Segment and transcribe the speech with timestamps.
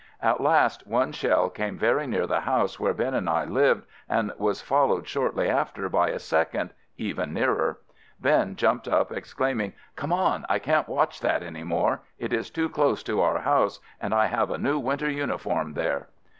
[0.19, 4.31] At last, one shell came very near the house where Ben and I lived and
[4.39, 7.77] was followed shortly after by a second, even nearer.
[8.19, 10.43] Ben jumped up exclaiming, "Come on.
[10.49, 14.25] I can't watch that any more; it is too close to our house and I
[14.25, 16.07] have a new winter uniform there."